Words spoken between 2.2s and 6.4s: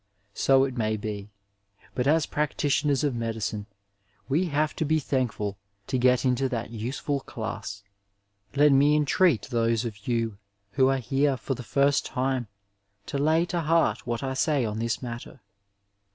practitioners of medicine we have to be thankful to get